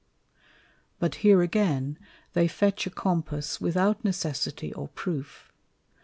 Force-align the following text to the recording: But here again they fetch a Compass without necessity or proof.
But 0.97 1.13
here 1.21 1.43
again 1.43 1.99
they 2.33 2.47
fetch 2.47 2.87
a 2.87 2.89
Compass 2.89 3.61
without 3.61 4.03
necessity 4.03 4.73
or 4.73 4.87
proof. 4.87 5.51